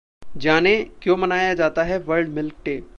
जानें- 0.37 0.87
क्यों 1.01 1.17
मनाया 1.17 1.53
जाता 1.53 1.83
है 1.83 1.99
वर्ल्ड 1.99 2.29
मिल्क 2.29 2.53
डे 2.65 2.83